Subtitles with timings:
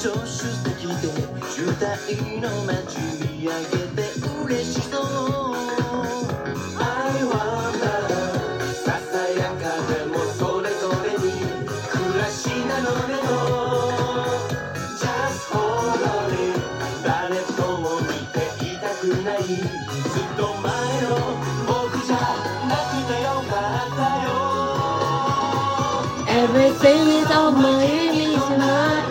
[0.00, 1.12] 助手席で
[1.50, 4.09] 渋滞の街見上げて
[26.39, 29.03] Everything is on my image now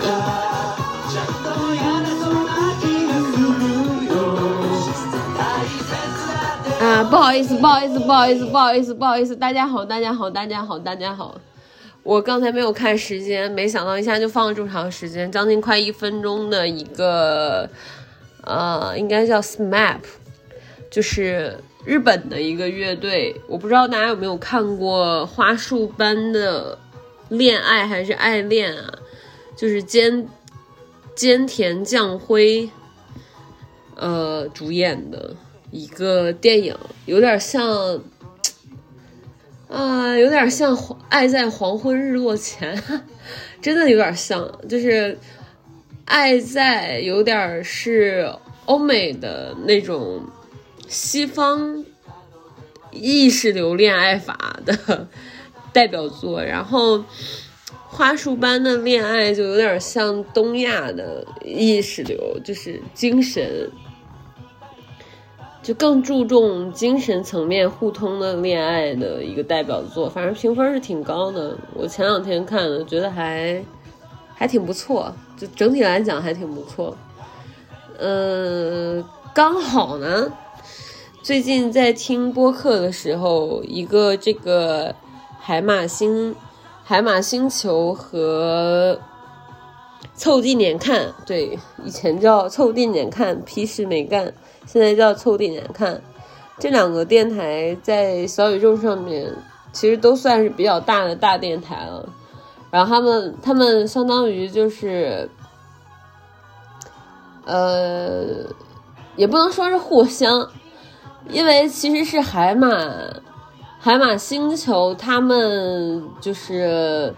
[1.11, 3.45] ちゃんとやれそうな気がする
[4.09, 4.13] よ
[5.37, 5.77] 大切
[6.33, 11.35] だって啊，不好意思，不好意思，不好意思，不好意思，不好意思，大家好，大家好，大家好，大家好。
[12.03, 17.69] 我刚才没有看时间，没想到一下就放了这么长时间，将近快一分钟的一个，
[18.43, 20.01] 呃，应该叫 SMAP，
[20.91, 23.41] 就是日本的一个乐队。
[23.49, 26.79] 我不知道大家有没有看过花束般的
[27.30, 28.94] 恋爱还是爱恋啊？
[29.56, 30.26] 就是菅
[31.16, 32.70] 菅田将晖，
[33.96, 35.36] 呃，主演的
[35.70, 38.02] 一个电影，有点像，
[39.68, 40.76] 啊、有点像
[41.10, 42.76] 《爱在黄昏日落前》，
[43.62, 45.18] 真的有点像，就是
[46.06, 48.34] 爱在有点是
[48.66, 50.26] 欧美的那种
[50.88, 51.86] 西方
[52.92, 55.08] 意识流恋爱法的
[55.74, 57.04] 代表作，然后。
[57.92, 63.70] 花束般的恋爱就有点像东亚的意识流，就是精神，
[65.64, 70.08] 就更注重精神层面互通的恋爱的一个代表作。
[70.08, 73.64] 反正评分是挺高的，我前两天看的，觉得还
[74.36, 76.96] 还挺不错，就整体来讲还挺不错。
[77.98, 80.32] 嗯，刚好呢，
[81.24, 84.96] 最近在听播客的时候，一个这个
[85.40, 86.36] 海马星。
[86.84, 89.00] 海马星球和
[90.16, 94.34] 凑近点看，对，以前叫凑近点看，屁事没干，
[94.66, 96.02] 现在叫凑近点看。
[96.58, 99.32] 这两个电台在小宇宙上面
[99.72, 102.10] 其实都算是比较大的大电台了，
[102.72, 105.30] 然后他们他们相当于就是，
[107.46, 108.48] 呃，
[109.16, 110.50] 也不能说是互相，
[111.30, 112.68] 因为其实是海马。
[113.82, 117.16] 海马星球他们就是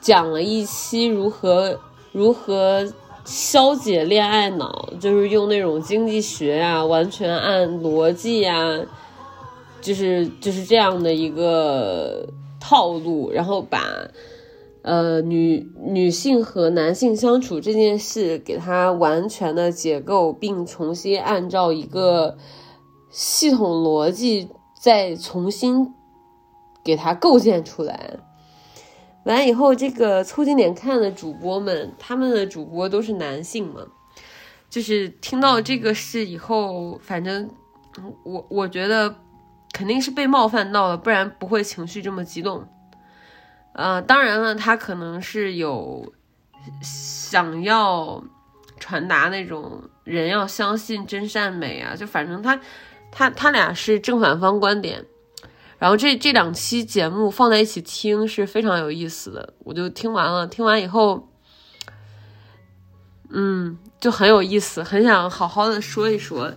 [0.00, 1.78] 讲了一期如何
[2.12, 2.90] 如何
[3.26, 8.80] 消解恋爱脑，就是用那种经济学啊，完全按逻辑啊，
[9.82, 12.26] 就是就是这样的一个
[12.58, 13.82] 套路，然后把
[14.80, 22.38] 呃女女性和男性相处这件事给它完全的解构，并重新按照一个
[23.10, 24.48] 系统逻辑。
[24.86, 25.92] 再重新
[26.84, 28.18] 给它构建出来，
[29.24, 33.80] 完以后，这个凑近点看的主播们，他们的主播都是男性嘛，
[34.70, 37.50] 就是听到这个事以后，反正
[38.22, 39.16] 我我觉得
[39.72, 42.68] 肯定是被冒犯到了，不然不会情绪这么激动。
[43.72, 46.12] 呃，当然了，他可能是有
[46.80, 48.22] 想要
[48.78, 52.60] 传达那种人要相信真善美啊，就反正他。
[53.10, 55.06] 他他俩是正反方观点，
[55.78, 61.28] 然后这这两期节目放在一起听是非常有意思的，我就听完了，听完以后，
[63.30, 66.52] 嗯，就很有意思，很想好好的说一说。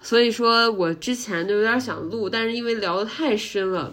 [0.00, 3.92] 所以说我之前就有点想录，但是因为聊的太深了，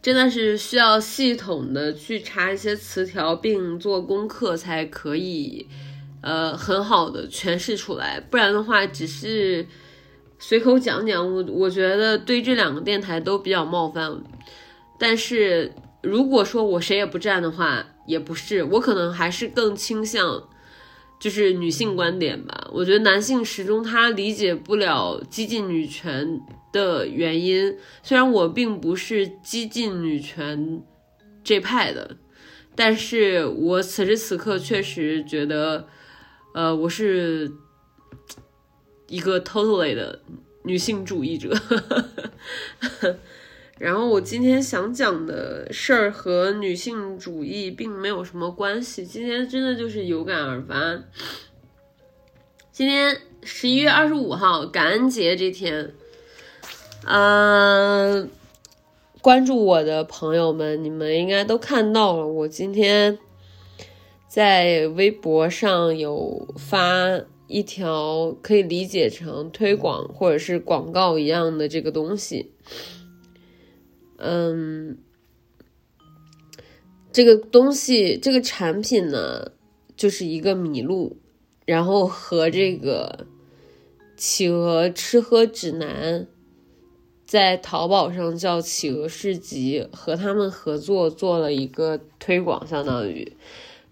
[0.00, 5.68] 真的是需要系统的去查一些词条并做功课才可以，
[6.20, 9.66] 呃，很好的诠释出来，不然的话只是。
[10.44, 14.20] 随口讲讲，我我觉得对这两个电台都比较冒犯。
[14.98, 15.72] 但是
[16.02, 20.48] 如果说我谁也不站的话，也不是，我可能还是更倾向
[21.20, 22.68] 就是女性观点吧。
[22.72, 26.40] 我觉得男性始终他理解不了激进女权
[26.72, 30.82] 的原因，虽然我并不是激进女权
[31.44, 32.16] 这派的，
[32.74, 35.86] 但是我此时此刻确实觉得，
[36.52, 37.52] 呃，我是。
[39.12, 40.20] 一个 totally 的
[40.62, 41.54] 女性主义者，
[43.78, 50.98] 然后我今天想讲的事儿和女性主义并没有什么关系，今天真的就是有感而发。
[52.72, 55.92] 今天十一月二十五号，感恩节这天，
[57.04, 58.30] 嗯、
[59.20, 63.18] 关注我的朋友们，你们应该都看到了，我今天
[64.26, 67.20] 在微博上有发
[67.52, 72.52] 一条可以理解成推广或者是广告一样的这个东西。
[74.16, 74.98] 嗯，
[77.12, 79.52] 这个东西这个产品呢，
[79.94, 81.18] 就是一个麋鹿，
[81.66, 83.26] 然后和这个
[84.16, 86.26] 企鹅吃喝指南。
[87.24, 93.36] 在淘宝上叫企鹅市集，和他们合作做了一个推广，相当于。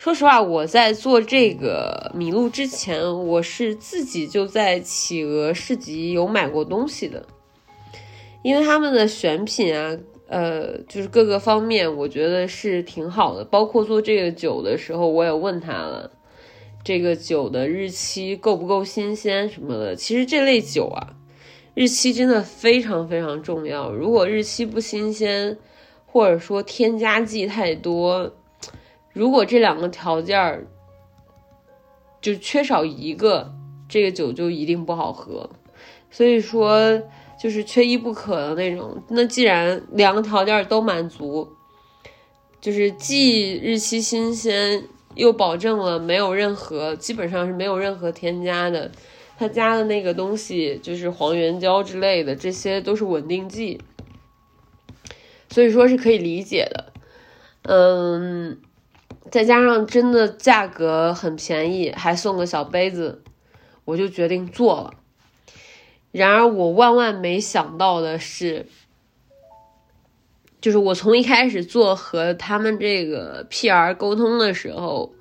[0.01, 7.27] 说实话，我在做这个麋鹿之前，我是自己就在企鹅市集有买过东西的，
[8.41, 9.95] 因为他们的选品啊，
[10.29, 13.45] 呃，就是各个方面，我觉得是挺好的。
[13.45, 16.11] 包括做这个酒的时候，我也问他了，
[16.83, 19.95] 这个酒的日期够不够新鲜什么的。
[19.95, 21.13] 其实这类酒啊。
[21.75, 23.93] 日期真的非常非常重要。
[23.93, 25.59] 如果日期不新鲜，
[26.07, 28.35] 或者说添加剂太多，
[29.21, 30.67] 如果这两个条件
[32.23, 33.53] 就缺少一个，
[33.87, 35.51] 这个酒就一定不好喝。
[36.11, 37.03] 所以说，
[37.39, 38.97] 就是缺一不可的那种。
[39.11, 41.47] 那既然两个条件都满足，
[42.63, 44.85] 就是既日期新鲜，
[45.17, 48.91] 又保证了没有任何，基本上是没有任何添加的。
[49.37, 53.83] 他加的那个东西就是黄原胶之类的，这些都是稳定剂，
[55.51, 56.93] 所以说是可以理解的。
[57.65, 58.59] 嗯，
[59.29, 63.23] 再加上真的价格很便宜，还送个小杯子，
[63.85, 64.95] 我就决定做了。
[66.13, 68.67] 然而我万万没想到的是，
[70.61, 75.13] 就是我从一开始做和他们这个 PR 沟通的时候。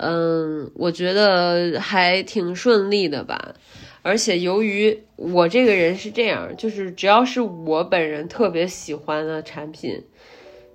[0.00, 3.56] 嗯，我觉得还挺顺利的吧。
[4.02, 10.04] 而且由于我这个人是这样，就是只要是我本人特别喜欢的产品，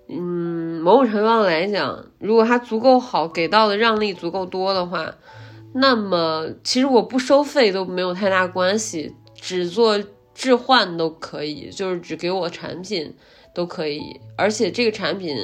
[0.08, 5.14] 嗯，某种程度上来讲，如果它足够好，给到的让利足够多的话，
[5.74, 9.98] 那么其实我不收费都没有太大关系，只做
[10.34, 13.16] 置换都可以，就是只给我产品
[13.54, 14.20] 都可以。
[14.38, 15.36] 而且这个产品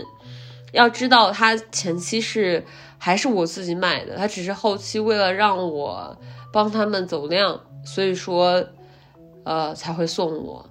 [0.73, 2.63] 要知道，它前期是。
[3.01, 6.17] 还是我自己买的，他只是后期为了让我
[6.51, 8.61] 帮他们走量，所以说，
[9.45, 10.69] 呃，才会送我。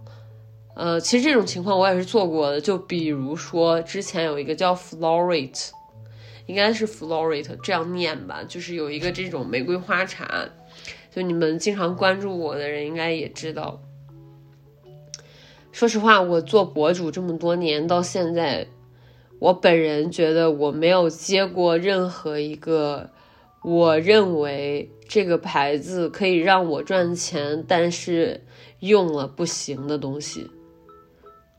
[0.78, 5.70] 呃，其实这种情况我也是做过的，就比如说之前有一个叫 Florit，
[6.46, 10.48] 应该是 Florit 这样念吧，就是有一个这种玫瑰花茶，
[11.12, 13.82] 就你们经常关注我的人应该也知道。
[15.72, 18.68] 说实话，我做博主这么多年，到现在。
[19.40, 23.10] 我本人觉得我没有接过任何一个
[23.62, 28.44] 我认为这个牌子可以让我赚钱，但是
[28.78, 30.50] 用了不行的东西。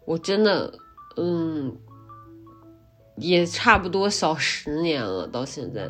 [0.09, 0.73] 我真的，
[1.17, 1.77] 嗯，
[3.15, 5.87] 也差不多小十年了，到现在，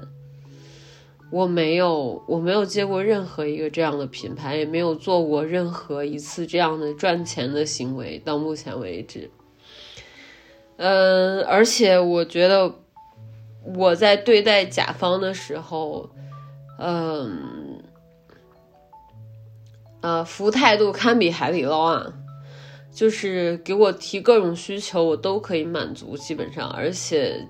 [1.31, 9.31] 我没有，我没有接过任何一个这样的品牌，也没有做过任何一次这样的赚钱的行为，到目前为止。
[10.75, 12.75] 嗯，而且我觉得
[13.73, 16.09] 我在对待甲方的时候，
[16.77, 17.81] 嗯，
[20.01, 22.13] 呃，服务态度堪比海底捞啊，
[22.91, 27.47] 就是给我提各种需求，我都可以满足，基本上，而且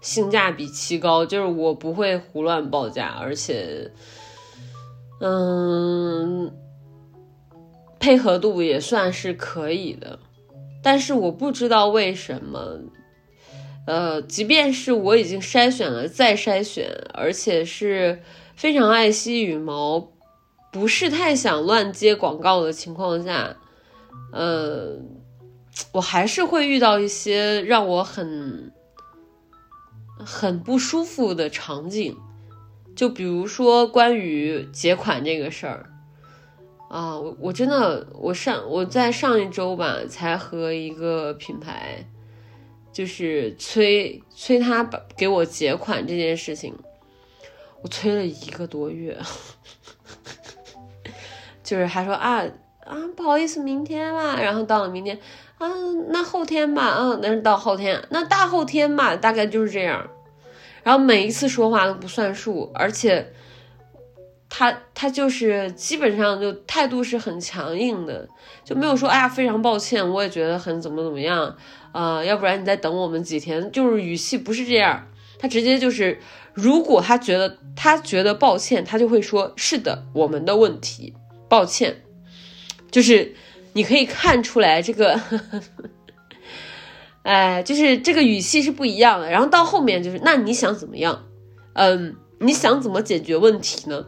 [0.00, 3.90] 性价比奇高，就是我不会胡乱报价，而且，
[5.20, 6.52] 嗯，
[7.98, 10.18] 配合度也算是可以的。
[10.82, 12.80] 但是我不知道为什么，
[13.86, 18.20] 呃，即便是我已经筛选了再筛选，而且是
[18.56, 20.08] 非常爱惜羽毛，
[20.72, 23.56] 不是太想乱接广告的情况下，
[24.32, 24.98] 呃，
[25.92, 28.72] 我还是会遇到一些让我很
[30.18, 32.16] 很不舒服的场景，
[32.96, 35.88] 就比如说关于结款这个事儿。
[36.88, 42.06] 啊，我我真的，我上我在上一周吧，才和一个品牌，
[42.92, 46.74] 就是催催他把给我结款这件事情，
[47.80, 49.18] 我催了一个多月，
[51.64, 52.44] 就是还说啊
[52.84, 55.18] 啊不好意思，明天吧，然后到了明天
[55.58, 55.68] 啊，
[56.08, 60.08] 那后天吧，嗯，那是到后天，那大后天吧，大概就是这样，
[60.82, 63.32] 然后每一次说话都不算数，而且。
[64.54, 68.28] 他他就是基本上就态度是很强硬的，
[68.62, 71.56] 就没有说哎呀非常抱歉，我也觉得很怎么怎么样，
[71.92, 75.08] 呃，要不然你再等我们几天，就是语气不是这样，
[75.38, 76.20] 他直接就是，
[76.52, 81.14] 如果他觉得他觉得抱歉，他就会说是的，我们的问题，
[81.48, 82.02] 抱歉，
[82.92, 83.34] 就是
[83.72, 85.20] 你可以看出来这个
[87.24, 89.28] 哎，就是这个语气是不一样的。
[89.28, 91.24] 然后到后面就是，那你想怎么样？
[91.72, 94.06] 嗯，你想怎么解决问题呢？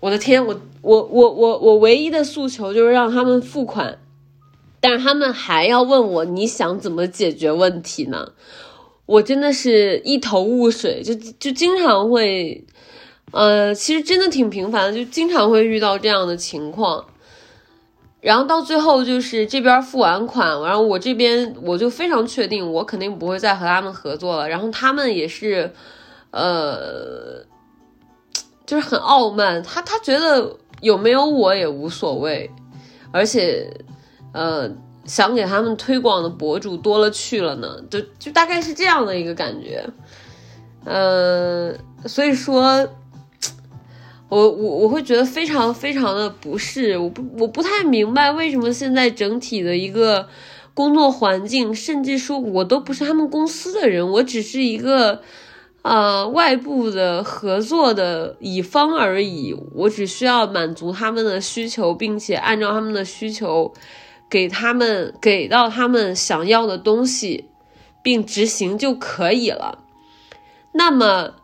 [0.00, 3.98] 我的天，我我我我我唯一的诉求就是让他们付款，
[4.80, 8.32] 但是他们还要问我你想怎么解决问题呢？
[9.06, 12.64] 我真的是一头雾水，就就经常会，
[13.32, 17.06] 呃，其实真的挺频繁的，就经常会遇到这样的情况。
[18.24, 24.48] 然后到最后就是这边付完款，然后我这边我就非常确定，我肯定不会再和他们合作了。
[24.48, 25.70] 然后他们也是，
[26.30, 27.44] 呃，
[28.64, 32.50] 就是很傲慢，他他觉得有没有我也无所谓，
[33.12, 33.70] 而且，
[34.32, 34.70] 呃。
[35.06, 39.86] 想给他们推广的博主多了去了呢，就就大概是这样的一个感觉，
[40.86, 41.74] 呃，
[42.06, 42.88] 所以说，
[44.34, 50.28] 我我我会觉得非常非常的不适，我不我不太明白为什么现在整体的一个
[50.74, 55.20] 工作环境，甚至说我都不是他们公司的人，我只是一个
[55.82, 63.72] 啊外部的合作的乙方而已，我只需要满足他们的需求，并且按照他们的需求。
[64.30, 67.44] 给他们给到他们想要的东西，
[68.02, 69.84] 并执行就可以了。
[70.72, 71.34] 那么，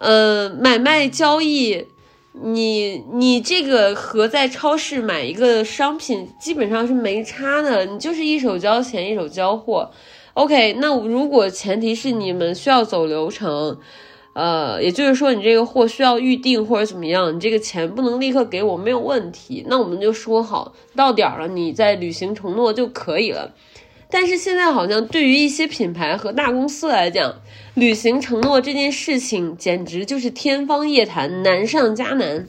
[0.00, 1.86] 呃，买卖交易，
[2.42, 9.90] 你你这个和在超市买一个商品基本上是没差的，你就是一手交钱一手交货。
[10.34, 13.78] OK，那如果前提是你们需要走流程。
[14.38, 19.64] 呃，也就是说，你这个货需要预定或者怎么样，你这个钱不能立刻给我，没有问题。
[19.66, 23.54] 那我们就说好，到点了，你再履行承诺就可以了。
[24.10, 27.34] 但是现在好像对于一些品牌和大公司来讲，
[27.76, 32.48] 履行承诺这件事情简直就是天方夜谭，难上加难。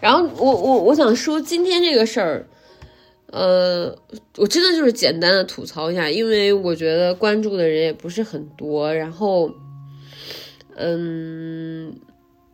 [0.00, 2.48] 然后我我我想说今天这个事儿，
[3.26, 3.96] 呃，
[4.36, 9.48] 我真的就是简单的吐槽一下，因为我觉得关注的人也不是很多，然后。
[10.80, 11.98] 嗯，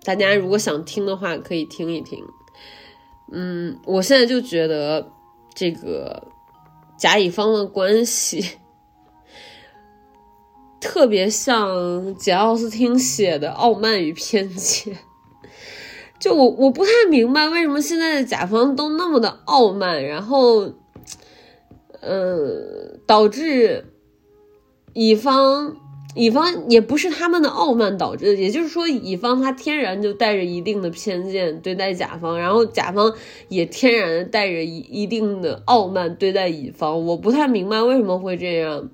[0.02, 2.24] 大家如果想听的话，可以听一听。
[3.30, 5.06] 嗯，我现在就觉得
[5.54, 6.26] 这个
[6.96, 8.42] 甲乙方的关系
[10.84, 14.94] 特别像简奥斯汀写的《傲慢与偏见》。
[16.20, 20.72] 就我我不太明白为什么现在的甲方都那么的傲慢，然后，
[22.00, 23.86] 呃，导致
[24.92, 25.76] 乙方。
[26.16, 33.12] 乙方也不是他们的傲慢导致的，也就是说，乙方他天然就带着一定的偏见对待甲方，然后甲方
[33.48, 37.04] 也天然的带着一一定的傲慢对待乙方。
[37.04, 38.88] 我不太明白为什么会这样，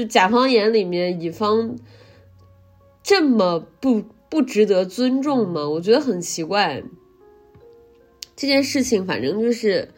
[0.00, 1.76] 就甲方眼里面乙方
[3.02, 5.68] 这么不不值得尊重吗？
[5.68, 6.82] 我觉得很奇怪。
[8.34, 9.90] 这件事情反正就是，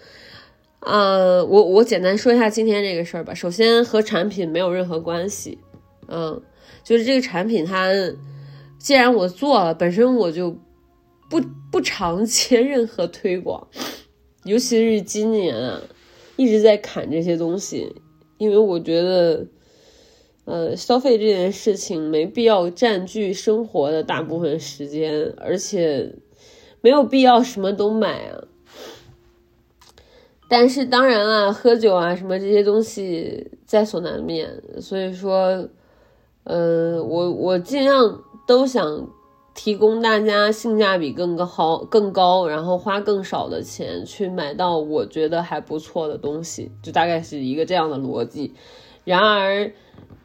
[0.80, 3.32] 呃，我我简单说一下今天这个事儿吧。
[3.32, 5.58] 首先和产品没有任何关系。
[6.08, 6.42] 嗯，
[6.82, 7.92] 就是这个产品，它
[8.78, 10.50] 既然我做了，本身我就
[11.30, 11.40] 不
[11.70, 13.68] 不常接 任何推广，
[14.42, 15.80] 尤其是今年啊，
[16.34, 17.94] 一直在砍这些东西，
[18.38, 19.46] 因为我觉得，
[20.44, 26.14] 呃，消费这件事情没必要占据生活的大部分时间，而且
[26.80, 28.44] 没有必要什么都买啊。
[30.48, 35.68] 但是当然了，喝酒啊什么这些东西在所难免，所以说。
[36.44, 39.08] 嗯，我我尽量都想
[39.54, 48.54] 提供大家性价比更高、更高，然后花更少的钱去买到我觉得还不错的东西，就大概是一个这样的逻辑。
[49.04, 49.72] 然而，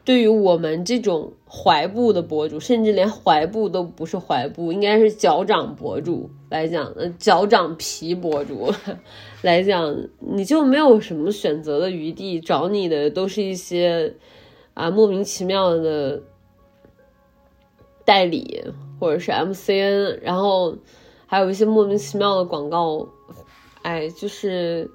[0.08, 8.72] 对于我们这种踝部的博主，甚至连踝部都不是踝部，应该是脚掌博主来讲，呃，脚掌皮博主
[9.42, 14.14] 来讲，你就没有什么选择的余地，找你的都是一些。
[14.72, 16.22] 啊，莫名其妙的
[18.06, 18.64] 代理
[18.98, 20.78] 或者是 MCN，然后
[21.26, 23.08] 还有一些莫名其妙的广告，
[23.82, 24.90] 哎，就是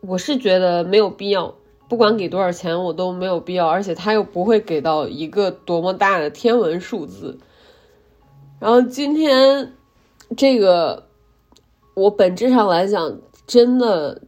[0.00, 1.54] 我是觉得没有必要，
[1.90, 7.36] 不管给多少钱我都没有必要，而且他又不会给到一个多么大的天文数字。
[8.58, 9.74] 然后今天
[10.36, 11.08] 这个，
[11.94, 14.22] 我本质上来讲，真的。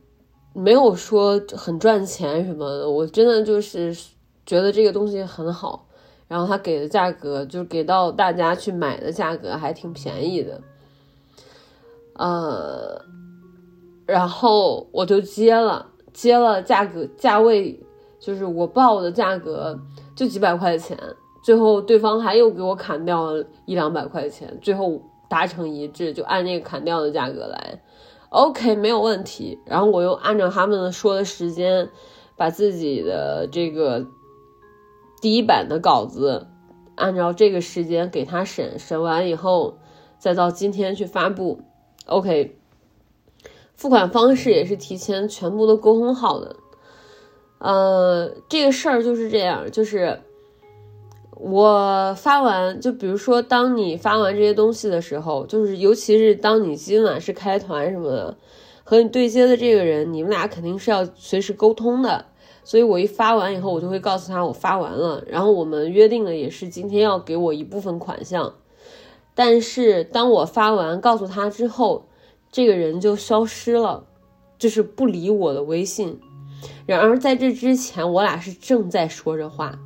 [0.54, 3.96] 没有说很赚钱什么的，我真的就是
[4.44, 5.86] 觉得这个东西很好，
[6.28, 10.60] 然后他给的价格就是给到大家去买的价格还挺便宜的，
[12.16, 13.02] 呃，
[14.04, 17.78] 然后我就接了，接了价格价位
[18.18, 19.78] 就是我报的价格
[20.14, 20.98] 就几百块钱，
[21.42, 27.82] 最后对方还又给我砍掉了一两百块钱，最后达成一致，就按那个砍掉的价格来。
[28.28, 29.58] OK，没有问题。
[29.66, 31.90] 然后我又按照他们说的时间，
[32.36, 34.06] 把自己的这个
[35.20, 36.46] 第一版的稿子
[36.94, 39.78] 按照这个时间给他审，审完以后
[40.18, 41.60] 再到今天去发布。
[42.06, 42.58] OK，
[43.82, 46.54] 付款方式也是提前全部都沟通好的。
[47.58, 50.20] 呃，这个事儿就是这样，就是
[51.32, 58.36] 我发完，就比如说，当你发完这些东西的时候，就是尤其是当你今晚是开团什么的，
[58.84, 62.26] 和你对接的这个人，你们俩肯定是要随时沟通的。
[62.62, 68.54] 所以我一发完以后，我就会告诉他我发完了，然后我们约定的也是今天要给我一部分款项。
[69.34, 72.06] 但是当我发完告诉他之后，
[72.52, 74.04] 这个人就消失了，
[74.58, 76.20] 就是不理我的微信。
[76.86, 79.80] 然而在这之前，我俩是正在说着话。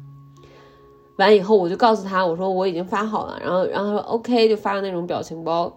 [1.16, 3.38] 完以后，我就告诉他，我说我已经发好了。
[3.40, 5.74] 然后，然后他说 OK，就发了那种表情包。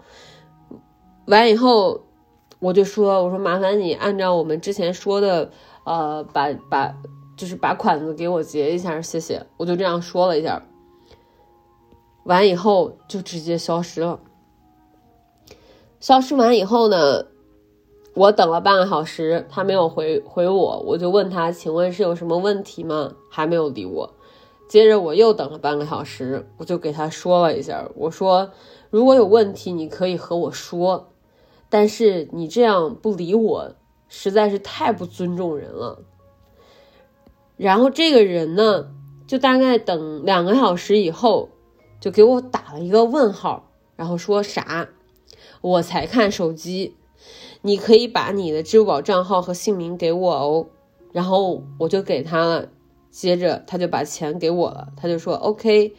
[1.27, 2.01] 完以后，
[2.59, 5.49] 我就说，我说麻烦你按照我们之前说的，
[5.85, 6.93] 呃，把把
[7.37, 9.45] 就是把款子给我结一下，谢谢。
[9.55, 10.61] 我就这样说了一下。
[12.25, 14.19] 完以后就直接消失了。
[15.99, 17.25] 消失完以后呢，
[18.13, 23.13] 我等了半个小时，他没有回回我，我就问他，请问是有什么问题吗？
[23.29, 24.13] 还没有理我。
[24.67, 28.51] 接着我又等了半个小时，我就给他说了一下，我说
[28.89, 31.11] 如果有问题，你可以和我说，
[31.69, 33.75] 但是你这样不理我，
[34.07, 35.99] 实在是太不尊重人了。
[37.57, 38.91] 然后这个人呢，
[39.27, 41.49] 就大概等两个小时以后。
[41.99, 44.87] 就给我打了一个问号，然后说啥？
[45.61, 46.95] 我才看手机，
[47.61, 50.67] 你可以把你的支付宝账号和姓名给我哦。
[51.11, 52.69] 然后我就给他了，
[53.09, 55.93] 接着他就把钱给我了，他就说 OK。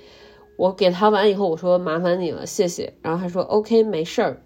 [0.56, 2.94] 我给他完以后，我说麻烦你了，谢谢。
[3.02, 4.42] 然后他说 OK，没事儿。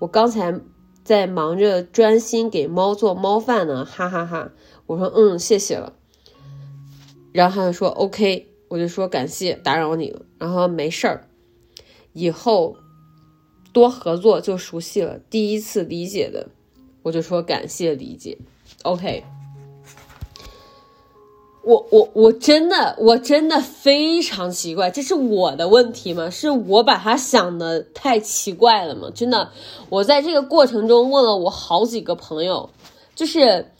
[0.00, 0.60] 我刚才
[1.04, 4.52] 在忙着专心给猫做猫饭呢，哈哈哈。
[4.86, 5.94] 我说嗯，谢谢了。
[7.32, 8.50] 然后他就说 OK。
[8.68, 11.28] 我就说感谢打扰你了，然后没事儿，
[12.12, 12.76] 以后
[13.74, 15.18] 多合作就熟悉了。
[15.28, 16.48] 第一次理解的，
[17.02, 18.38] 我就说感谢理解。
[18.84, 19.24] OK，
[21.62, 26.30] 我我我真的我真的非常奇怪，这是我的问题吗？
[26.30, 29.10] 是我把他想的太奇怪了吗？
[29.14, 29.50] 真的，
[29.90, 32.70] 我在这个过程中问了我好几个朋友，
[33.14, 33.70] 就是，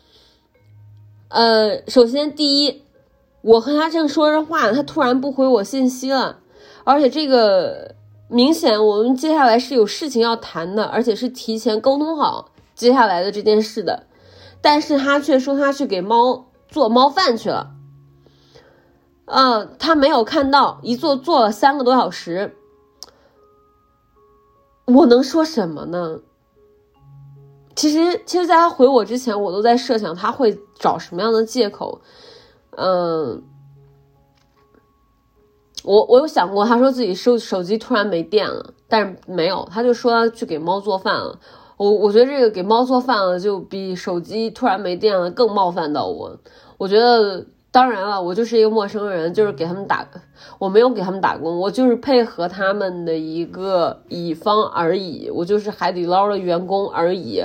[1.28, 2.82] 呃，首先第一。
[3.42, 6.38] 我和他正说着话，他突然不回我信息了，
[6.84, 7.94] 而且这个
[8.28, 14.06] 明显我们接下来是有事情要谈的，而且是提前沟通好接下来的这件事的，
[14.60, 17.70] 但是他却说他去给猫做猫饭去了，
[19.26, 22.56] 嗯，他没有看到，一坐坐了三个多小时，
[24.86, 26.20] 我能说什么呢？
[27.76, 32.00] 其实，其实，在他回我之前，我都在设想他会找什么样的借口。
[32.76, 33.42] 嗯，
[35.84, 41.38] 我我有想过，他说自己手手机突然没电了，但是没有，他就说去给猫做饭了。
[41.76, 46.38] 我我觉得这个给猫做饭了，就比手机突然没电了更冒犯到我。
[46.78, 50.06] 我觉得，当然了，我就是一个陌生人，就是给他们打，
[50.58, 57.44] 我没有给他们打工，我就是配合他们的一个乙方而已，我就是海底捞的员工而已。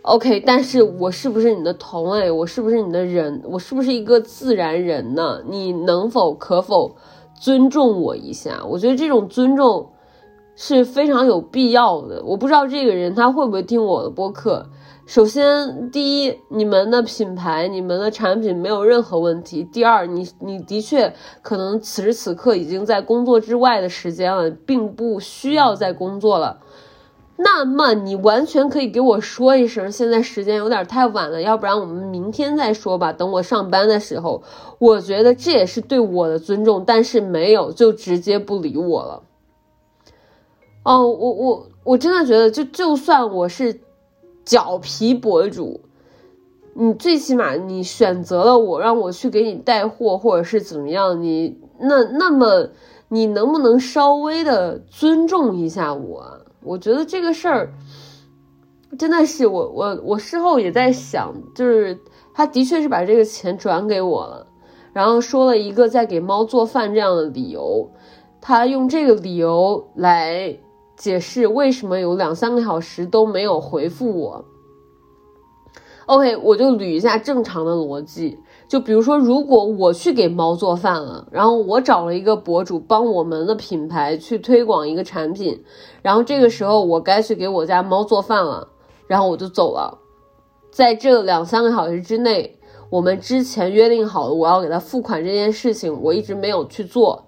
[0.00, 2.28] OK，但是我是不是你的同类？
[2.28, 3.40] 我是不是你的人？
[3.44, 5.42] 我是不是一个自然人呢？
[5.46, 6.96] 你能否可否
[7.42, 8.64] 尊重我一下？
[8.70, 9.90] 我觉得这种尊重
[10.54, 12.22] 是非常有必要的。
[12.24, 14.64] 我不知道这个人他会不会听我的播客。
[15.06, 19.64] 首先，第一，你们的品牌、你们的产品没有任何问题。
[19.64, 26.60] 第二，你你的确可能此时此刻已经在工作之外的时间了，并不需要再工作了。
[27.44, 33.12] 那么你完全可以给我说一声，现在时间有点太晚了，要不然我们明天再说吧。
[33.12, 34.42] 等我上班的时候，
[34.78, 39.22] 我觉得这也是对我的尊重，但是没有就直接不理我了。
[40.84, 43.80] 哦，我我我真的觉得，就就算我是
[44.44, 45.80] 脚皮博主，
[46.74, 52.68] 你最起码你选择了我，让我去给你带货，或者是怎么样，你那那么
[53.08, 56.41] 你能不能稍微的尊重一下我？
[56.64, 57.72] 我觉得这个事儿
[58.98, 61.98] 真的是我我我事后也在想，就是
[62.34, 64.46] 他的确是把这个钱转给我了，
[64.92, 67.90] 然后说了一个在给猫做饭这样的理由，
[68.40, 70.58] 他用这个理由来
[70.96, 74.44] 解释为什么有两三个小时都没有回复我。
[76.06, 78.38] OK，我就捋一下正常的逻辑。
[78.72, 85.62] 就比如说，如果我去给猫做饭了，然后我找了一个博主帮我们的品牌去推广一个产品，
[86.00, 88.66] 然后这个时候我该去给我家猫做饭了，
[89.06, 89.98] 然后我就走了。
[90.70, 92.58] 在这两三个小时之内，
[92.88, 97.26] 我们之前约定好的我要给他付款这件事情，我一直没有去做。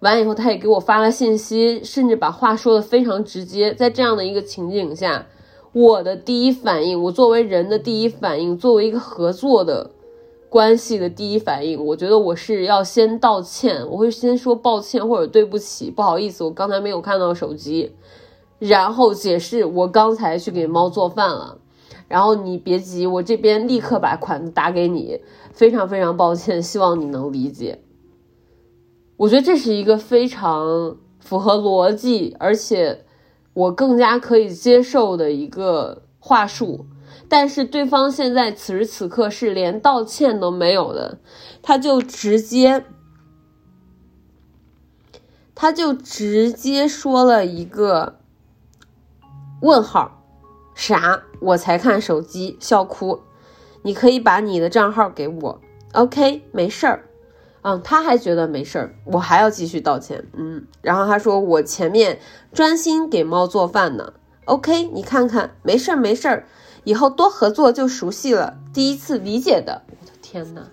[0.00, 3.72] 完以后，他也给我发了信息，甚至把话说的非常直接。
[3.72, 5.24] 在这样的一个情景下，
[5.72, 9.90] 我的第一反应，我作为人的第一反应，作为一个合作的
[10.52, 17.92] 关系的第一反应，我觉得我是要先道歉，我会先说抱歉或者对不起，不好意思，我刚才没有看到手机，
[18.58, 21.56] 然后解释我刚才去给猫做饭了。
[22.06, 25.22] 然后你别急，我这边立刻把款子打给你。
[25.54, 27.78] 非常非常抱歉，希望你能理解。
[29.16, 33.04] 我觉得这是一个非常符合逻辑，而且
[33.54, 36.84] 我更加可以接受的一个话术。
[37.28, 41.18] 但是对方现在此时此刻是连道歉都没有的，
[41.62, 42.84] 他就直接，
[45.54, 48.18] 他就直接说了一个
[49.60, 50.18] 问号。
[50.74, 51.22] 啥？
[51.40, 53.20] 我才看手机，笑哭。
[53.82, 55.60] 你可以把你的账号给我
[55.92, 57.04] ，OK，没事儿。
[57.62, 60.26] 嗯，他还觉得没事儿，我还要继续道歉。
[60.32, 62.18] 嗯，然后他说我前面
[62.52, 64.14] 专心给猫做饭呢
[64.46, 66.46] ，OK，你看看，没事儿没事儿，
[66.84, 68.56] 以后多合作就熟悉了。
[68.72, 70.68] 第一次理解的，我的天呐。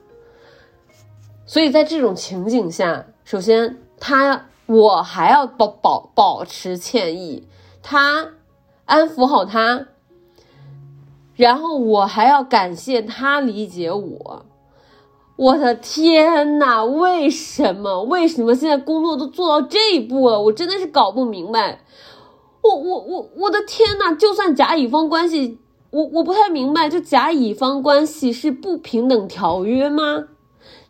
[1.46, 7.48] 所以在这种情景下，首先他我还要保保保持歉意，
[7.82, 8.30] 他。
[8.86, 9.86] 安抚好他，
[11.36, 14.46] 然后我还要感谢他理解我。
[15.36, 18.02] 我的天呐，为什么？
[18.02, 20.42] 为什么现在工作都做到这一步了？
[20.42, 21.82] 我真的是搞不明白。
[22.62, 24.16] 我我我我的天呐！
[24.16, 25.60] 就算甲乙方关系，
[25.92, 30.26] 我我不太明白，就甲乙方关系是不平等条约吗？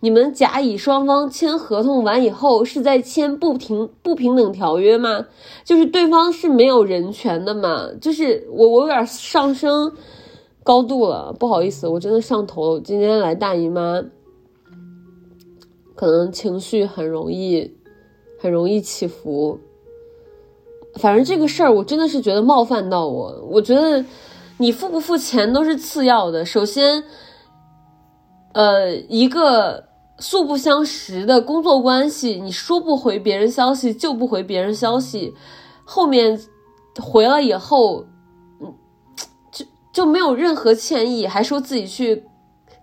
[0.02, 5.28] 你们甲乙双方签合同完以后，是在签不平不平等条约吗？
[5.64, 7.90] 就是对方是没有人权的嘛？
[8.02, 9.94] 就是我我有点上升
[10.64, 12.82] 高度了，不好意思，我真的上头了。
[12.82, 14.04] 今天来大姨妈，
[15.96, 17.74] 可能情绪很容易
[18.38, 19.60] 很容易起伏。
[20.96, 23.48] 反正这个事儿，我真的是觉得冒犯到我。
[23.50, 24.04] 我觉得
[24.60, 27.04] 你付不付钱都是次要的，首先，
[28.54, 29.90] 呃，一个。
[30.22, 35.34] 素不相识的工作关系，你说不回别人消息就不回别人消息，
[35.86, 36.38] 后面
[37.02, 38.04] 回了以后，
[38.60, 38.74] 嗯，
[39.50, 42.26] 就就没有任何歉意，还说自己去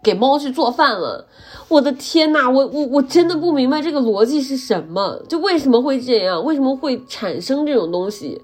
[0.03, 1.29] 给猫去做饭了。
[1.69, 8.41] 我的天呐，我我我真的不明白这个逻辑是什么，就为什么会这样，为什么会产生这种东西？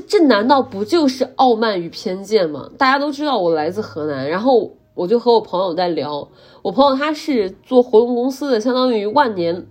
[0.00, 2.70] 这难道不就是傲慢与偏见吗？
[2.78, 4.76] 大家都知道我来自河南，然后。
[4.94, 6.28] 我就和我朋友在聊，
[6.60, 9.66] 我朋友他是做活动公司的，相当于万年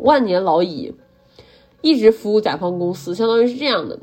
[0.00, 0.92] 万年老蚁，
[1.80, 3.96] 一直服务甲方公司，相当于是这样的。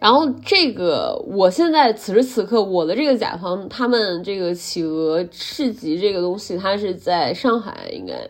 [0.00, 8.28] 然后这个我现在此时此刻我的这个甲方，他们这个企鹅市集这个东西，它是在上海，应该，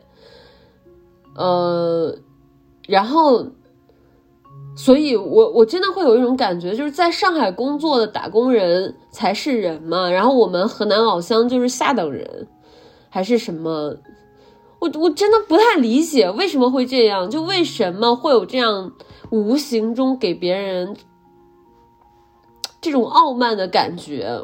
[1.36, 2.14] 呃，
[2.86, 3.46] 然后。
[4.78, 12.46] 所以，我我真的会有一种感觉，就是在上海工作的打工人才是人嘛，然后我们河南老乡就是下等人，
[13.08, 13.96] 还是什么？
[14.78, 18.92] 我我真的不太理解为什么会这样，就为什么会有这样
[19.30, 20.96] 无形中给别人
[22.80, 24.40] 这种傲慢的感觉？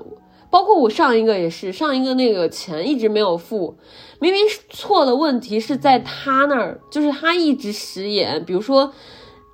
[0.51, 3.77] 包括我上一个也是，上一个那个钱一直没有付，
[4.19, 8.93] 明明是错的问题是在他那儿，就是他一直食言，比如说。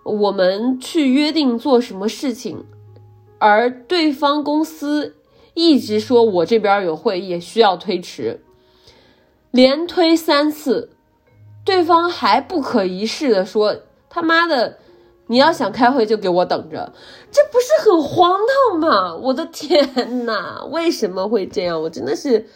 [0.02, 2.64] 我们去约定做什么事情，
[3.38, 5.14] 而对方公司
[5.54, 8.42] 一直说我这边有会议需要推迟，
[9.50, 10.90] 连推三次，
[11.64, 13.76] 对方还不可一世的说
[14.08, 14.78] 他妈的，
[15.26, 16.92] 你要想开会就给我等着，
[17.30, 18.38] 这不是很荒
[18.70, 19.14] 唐吗？
[19.14, 21.80] 我的天呐，为什么会这样？
[21.82, 22.46] 我真的是，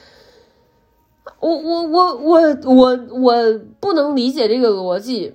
[1.40, 5.34] 我我我我我我不能理解这个逻辑。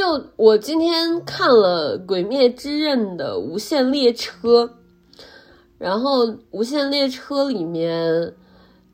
[0.00, 4.78] 就我今天看了《鬼灭之刃》的无限列车，
[5.76, 8.34] 然后无限列车里面，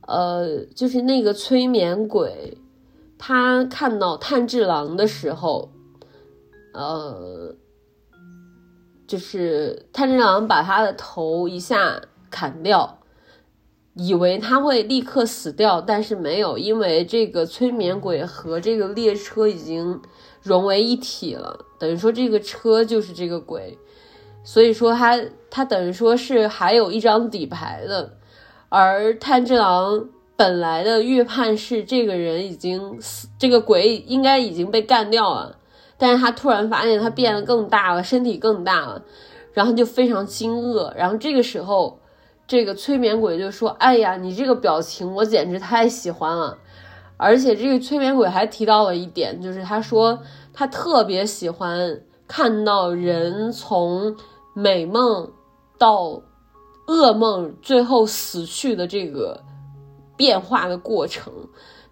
[0.00, 2.58] 呃，就是那个催眠鬼，
[3.16, 5.70] 他看到炭治郎的时候，
[6.74, 7.54] 呃，
[9.06, 12.98] 就是炭治郎把他的头一下砍掉，
[13.94, 20.02] 以为他会立刻死掉，但是没有，因为这个催眠鬼和这个列车已经。
[20.46, 23.76] 融为一体了，等于说这个车就是这个鬼，
[24.44, 28.12] 所以说他他等于说是还有一张底牌的，
[28.68, 35.56] 而炭治郎本来的预判是这个人已经死，这个鬼应该已经被干掉了，
[35.98, 39.02] 但是他突然发现他变得更大了，身体更大了，
[39.52, 41.98] 然后就非常惊愕，然后这个时候
[42.46, 46.58] 这个催眠鬼就说：“哎呀，你这个表情我简直太喜欢了。”
[47.16, 50.18] 而且这个催眠鬼还提到了一点，就是他说
[50.52, 54.14] 他特别喜欢看到人从
[54.54, 55.30] 美梦
[55.78, 56.20] 到
[56.86, 59.42] 噩梦，最后死去的这个
[60.16, 61.32] 变化的过程。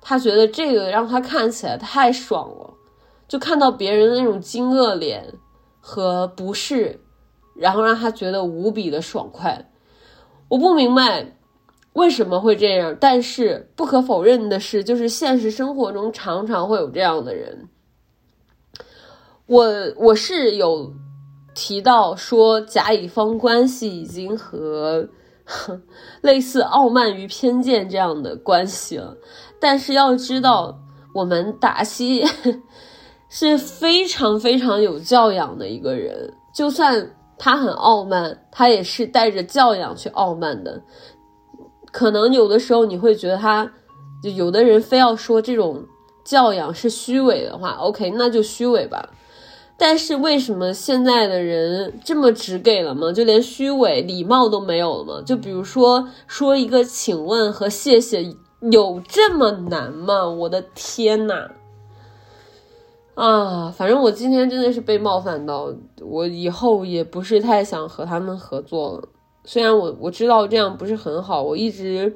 [0.01, 2.75] 他觉得这个让他看起来太爽了，
[3.27, 5.33] 就看到别人的那种惊愕脸
[5.81, 7.01] 和不适，
[7.57, 9.71] 然后让他觉得无比的爽快。
[10.49, 11.39] 我不明白
[11.95, 17.69] 为什么会这样，但是不可否认的是，就是现实生活中常常会有这样的人。
[19.47, 19.65] 我
[19.97, 20.93] 我是有
[21.55, 25.09] 提到说甲乙方关系已经和
[26.23, 29.17] 类似傲慢与偏见这样的关系了。
[29.61, 30.79] 但是要知道，
[31.15, 32.25] 我们达西
[33.29, 40.83] 是非常非常有教养的一个人，就算他很傲慢，他也是带着教养去傲慢的。
[41.95, 43.71] 可能有的时候你会觉得他，
[44.21, 45.85] 就有的人非要说这种
[46.25, 49.11] 教养是虚伪的话，OK，那就虚伪吧。
[49.79, 53.13] 但是为什么现在的人这么直给了吗？
[53.13, 55.23] 就连虚伪、礼貌都没有了吗？
[55.25, 58.35] 就比如说说一个请问和谢谢。
[58.73, 60.27] 有这么难吗？
[60.27, 61.51] 我的天呐！
[63.15, 69.09] 啊，反正我今天真的是被冒犯到，我以后也不是太想和他们合作了。
[69.45, 72.15] 虽然我我知道这样不是很好，我一直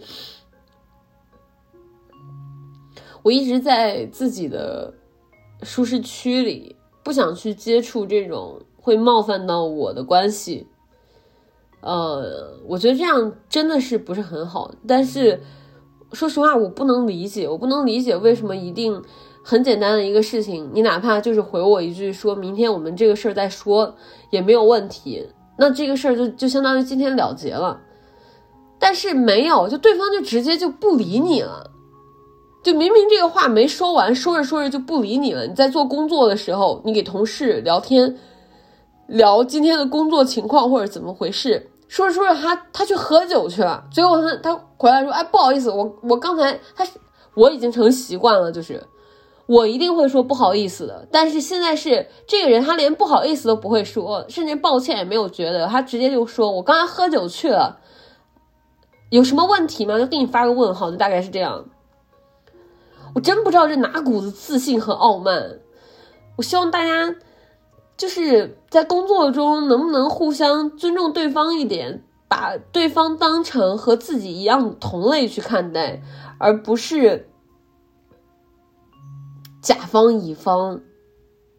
[3.23, 4.93] 我一直在自己的
[5.63, 10.67] 舒适区里，不想去接触这种会冒犯到我的关系。
[11.81, 15.41] 呃，我觉得这样真的是不是很好，但是。
[16.15, 19.05] 说实话，我不能理解，我不能理解为什么一定
[19.45, 23.95] 很简单的一个事情，你哪怕就是回我一句，说明天我们这个事儿再说
[24.31, 27.81] 也没有问题，那这个事儿就就相当于今天了结了。
[28.79, 31.73] 但是没有，就对方就直接就不理你了，
[32.63, 35.47] 就明明这个话没说完，说着说着就不理你了。
[35.47, 38.17] 你在做工作的时候，你给同事聊天，
[39.09, 41.71] 聊今天的工作情况或者怎么回事。
[41.89, 43.85] 说着说着，他他去喝酒去了。
[43.91, 46.87] 最后他他回来说：“哎，不好意思，我我刚才他
[47.35, 48.81] 我已经成习惯了，就是
[49.49, 51.09] 我一定会说不好意思的。
[51.11, 57.81] 但是现在是这个人，他连不好意思都不会说，甚至抱歉也没有觉得，他直接就说我刚才喝酒去了，
[59.11, 59.99] 有什么问题吗？
[59.99, 61.65] 就给你发个问号，就大概是这样。
[63.15, 65.59] 我真不知道这哪股子自信和傲慢。
[66.37, 67.17] 我希望大家。”
[67.99, 76.01] 就是在工作中能不能互相尊重对方一点，把对方当成和自己一样同类去看待，
[76.39, 77.29] 而不是
[79.61, 80.81] 甲方乙方，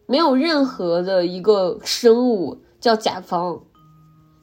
[0.06, 3.62] 没有任何的一个生物叫甲方，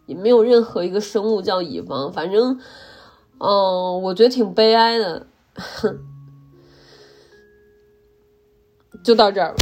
[0.05, 2.59] 也没有任何一个生物叫乙方，反正，
[3.39, 5.99] 嗯，我觉得挺悲哀的，哼
[9.03, 9.57] 就到这儿吧。